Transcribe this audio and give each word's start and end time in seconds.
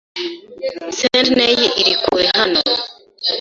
Sydney 0.97 1.55
iri 1.81 1.93
kure 2.01 2.27
hano. 2.37 2.61